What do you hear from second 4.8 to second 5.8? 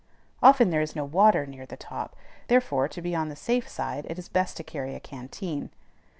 a canteen.